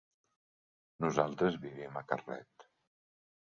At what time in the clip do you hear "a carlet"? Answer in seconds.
2.01-2.69